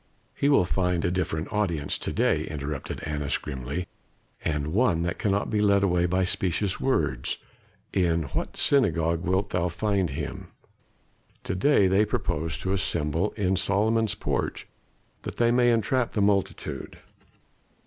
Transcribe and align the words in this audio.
"He 0.33 0.49
will 0.49 0.65
find 0.65 1.05
a 1.05 1.11
different 1.11 1.53
audience 1.53 1.95
to 1.99 2.11
day," 2.11 2.47
interrupted 2.47 3.03
Annas 3.03 3.37
grimly, 3.37 3.85
"and 4.43 4.73
one 4.73 5.03
that 5.03 5.19
cannot 5.19 5.51
be 5.51 5.61
led 5.61 5.83
away 5.83 6.07
by 6.07 6.23
specious 6.23 6.79
words. 6.79 7.37
In 7.93 8.23
what 8.33 8.57
synagogue 8.57 9.21
wilt 9.21 9.51
thou 9.51 9.69
find 9.69 10.09
him?" 10.09 10.47
"To 11.43 11.53
day 11.53 11.85
they 11.87 12.03
purpose 12.03 12.57
to 12.61 12.73
assemble 12.73 13.29
in 13.33 13.57
Solomon's 13.57 14.15
Porch, 14.15 14.67
that 15.21 15.35
they 15.37 15.51
may 15.51 15.69
entrap 15.71 16.13
the 16.13 16.21
multitude. 16.23 16.97